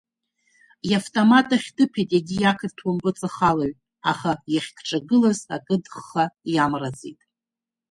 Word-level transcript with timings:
Иавтомат 0.91 1.47
ахь 1.55 1.69
дыԥеит 1.75 2.09
егьи 2.17 2.49
ақырҭуа 2.51 2.91
мпыҵахалаҩ, 2.95 3.73
аха 4.11 4.31
иахьгҿагылаз 4.53 5.39
акыдхха 5.55 6.23
иамраӡеит. 6.53 7.19